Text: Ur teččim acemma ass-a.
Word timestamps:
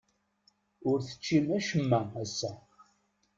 Ur 0.89 0.97
teččim 1.07 1.47
acemma 1.57 2.01
ass-a. 2.21 2.51